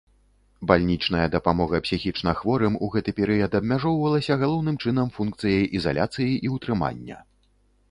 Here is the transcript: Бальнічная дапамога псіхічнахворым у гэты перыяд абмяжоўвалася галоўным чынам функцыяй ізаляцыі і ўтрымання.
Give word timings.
Бальнічная 0.69 1.25
дапамога 1.35 1.81
псіхічнахворым 1.87 2.73
у 2.87 2.89
гэты 2.95 3.09
перыяд 3.21 3.51
абмяжоўвалася 3.61 4.39
галоўным 4.47 4.81
чынам 4.87 5.07
функцыяй 5.21 5.63
ізаляцыі 5.81 6.31
і 6.49 6.55
ўтрымання. 6.57 7.17